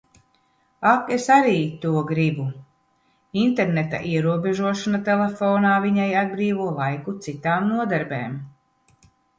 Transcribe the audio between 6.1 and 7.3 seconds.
atbrīvo laiku